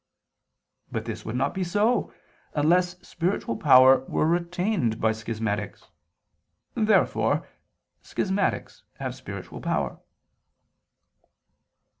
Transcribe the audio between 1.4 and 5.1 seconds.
be so, unless spiritual power were retained